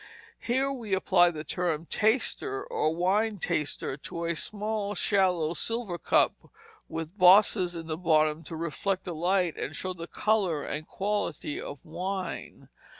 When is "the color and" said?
9.93-10.87